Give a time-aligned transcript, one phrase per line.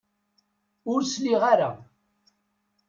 [0.91, 1.69] Ur sliɣ ara.